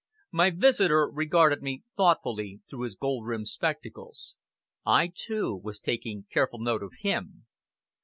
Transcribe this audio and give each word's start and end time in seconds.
My 0.31 0.49
visitor 0.49 1.07
regarded 1.13 1.61
me 1.61 1.83
thoughtfully 1.95 2.61
through 2.67 2.85
his 2.85 2.95
gold 2.95 3.27
rimmed 3.27 3.47
spectacles. 3.49 4.35
I, 4.83 5.11
too, 5.15 5.55
was 5.63 5.77
taking 5.77 6.23
careful 6.27 6.57
note 6.57 6.81
of 6.81 6.93
him. 7.01 7.45